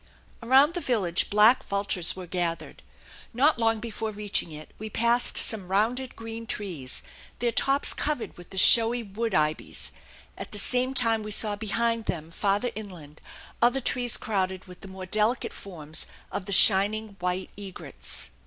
Around 0.41 0.73
the 0.73 0.81
village 0.81 1.29
black 1.29 1.63
vultures 1.63 2.15
were 2.15 2.25
gathered. 2.25 2.81
Not 3.35 3.59
long 3.59 3.79
before 3.79 4.09
reaching 4.09 4.51
it 4.51 4.71
we 4.79 4.89
passed 4.89 5.37
some 5.37 5.67
rounded 5.67 6.15
green 6.15 6.47
trees, 6.47 7.03
their 7.37 7.51
tops 7.51 7.93
covered 7.93 8.35
with 8.35 8.49
the 8.49 8.57
showy 8.57 9.03
wood 9.03 9.35
ibis; 9.35 9.91
at 10.39 10.53
the 10.53 10.57
same 10.57 10.95
time 10.95 11.21
we 11.21 11.29
saw 11.29 11.55
behind 11.55 12.05
them, 12.05 12.31
farther 12.31 12.71
inland, 12.73 13.21
other 13.61 13.79
trees 13.79 14.17
crowded 14.17 14.65
with 14.65 14.81
the 14.81 14.87
more 14.87 15.05
delicate 15.05 15.53
forms 15.53 16.07
of 16.31 16.47
the 16.47 16.51
shining 16.51 17.09
white 17.19 17.51
egrets. 17.55 18.31